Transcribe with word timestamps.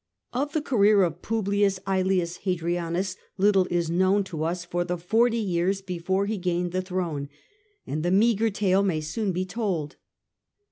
Of 0.33 0.53
the 0.53 0.63
career 0.63 1.03
of 1.03 1.21
P. 1.21 1.35
life 1.35 1.45
of 1.47 1.83
;KJjus 1.83 2.39
Hadrianus, 2.41 3.17
little 3.37 3.67
is 3.69 3.91
known 3.91 4.23
to 4.23 4.43
us 4.43 4.65
for 4.65 4.83
the 4.83 4.97
forty 4.97 5.37
years 5.37 5.83
before 5.83 6.25
he 6.25 6.39
gained 6.39 6.71
the 6.71 6.81
throne, 6.81 7.29
and 7.85 8.01
the 8.01 8.09
meagre 8.09 8.49
tale 8.49 8.81
may 8.81 8.97
be 8.97 9.01
soon 9.01 9.45
told. 9.45 9.97